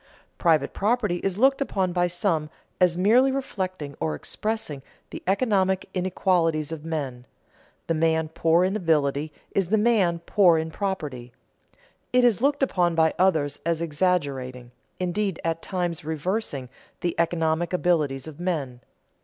[0.39, 4.81] Private property is looked upon by some as merely reflecting or expressing
[5.11, 7.27] the economic inequalities of men;
[7.85, 11.33] the man poor in ability is the man poor in property.
[12.11, 16.69] It is looked upon by others as exaggerating, indeed at times reversing,
[17.01, 18.79] the economic abilities of men.